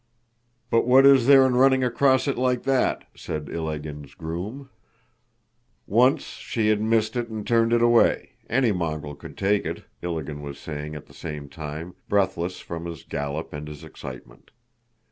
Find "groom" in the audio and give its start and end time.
4.15-4.71